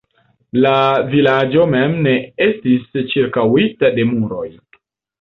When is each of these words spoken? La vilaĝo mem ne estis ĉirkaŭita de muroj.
La 0.63 0.71
vilaĝo 1.11 1.67
mem 1.75 1.95
ne 2.09 2.15
estis 2.49 2.99
ĉirkaŭita 3.15 3.97
de 4.01 4.11
muroj. 4.17 4.47